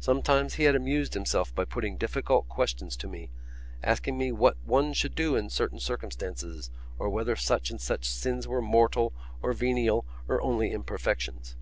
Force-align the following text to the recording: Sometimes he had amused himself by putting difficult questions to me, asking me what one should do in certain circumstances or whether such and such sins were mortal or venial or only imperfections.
Sometimes 0.00 0.56
he 0.56 0.64
had 0.64 0.76
amused 0.76 1.14
himself 1.14 1.54
by 1.54 1.64
putting 1.64 1.96
difficult 1.96 2.46
questions 2.46 2.94
to 2.98 3.08
me, 3.08 3.30
asking 3.82 4.18
me 4.18 4.30
what 4.30 4.58
one 4.66 4.92
should 4.92 5.14
do 5.14 5.34
in 5.34 5.48
certain 5.48 5.80
circumstances 5.80 6.70
or 6.98 7.08
whether 7.08 7.36
such 7.36 7.70
and 7.70 7.80
such 7.80 8.04
sins 8.06 8.46
were 8.46 8.60
mortal 8.60 9.14
or 9.40 9.54
venial 9.54 10.04
or 10.28 10.42
only 10.42 10.70
imperfections. 10.72 11.56